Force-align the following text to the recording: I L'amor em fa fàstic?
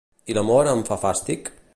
I 0.33 0.35
L'amor 0.37 0.69
em 0.71 0.81
fa 0.87 0.99
fàstic? 1.05 1.53